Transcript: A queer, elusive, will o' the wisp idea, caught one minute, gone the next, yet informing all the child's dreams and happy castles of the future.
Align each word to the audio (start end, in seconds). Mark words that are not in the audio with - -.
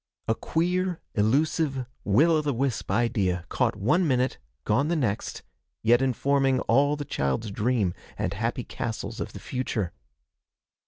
A 0.27 0.33
queer, 0.33 0.99
elusive, 1.13 1.85
will 2.03 2.31
o' 2.31 2.41
the 2.41 2.55
wisp 2.55 2.89
idea, 2.89 3.45
caught 3.49 3.75
one 3.75 4.07
minute, 4.07 4.39
gone 4.65 4.87
the 4.87 4.95
next, 4.95 5.43
yet 5.83 6.01
informing 6.01 6.59
all 6.61 6.95
the 6.95 7.05
child's 7.05 7.51
dreams 7.51 7.93
and 8.17 8.33
happy 8.33 8.63
castles 8.63 9.19
of 9.19 9.33
the 9.33 9.39
future. 9.39 9.93